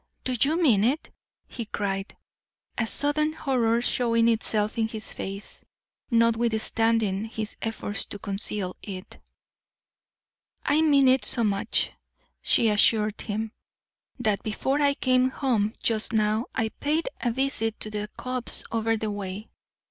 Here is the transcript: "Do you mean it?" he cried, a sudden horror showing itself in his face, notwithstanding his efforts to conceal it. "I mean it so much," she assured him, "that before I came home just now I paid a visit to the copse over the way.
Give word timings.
"Do 0.23 0.35
you 0.41 0.59
mean 0.59 0.83
it?" 0.83 1.11
he 1.47 1.65
cried, 1.65 2.17
a 2.75 2.87
sudden 2.87 3.33
horror 3.33 3.83
showing 3.83 4.27
itself 4.29 4.79
in 4.79 4.87
his 4.87 5.13
face, 5.13 5.63
notwithstanding 6.09 7.25
his 7.25 7.55
efforts 7.61 8.05
to 8.05 8.17
conceal 8.17 8.75
it. 8.81 9.19
"I 10.65 10.81
mean 10.81 11.07
it 11.07 11.23
so 11.23 11.43
much," 11.43 11.91
she 12.41 12.67
assured 12.67 13.21
him, 13.21 13.51
"that 14.19 14.41
before 14.41 14.81
I 14.81 14.95
came 14.95 15.29
home 15.29 15.71
just 15.83 16.13
now 16.13 16.45
I 16.55 16.69
paid 16.69 17.07
a 17.21 17.29
visit 17.31 17.79
to 17.81 17.91
the 17.91 18.07
copse 18.17 18.63
over 18.71 18.97
the 18.97 19.11
way. 19.11 19.51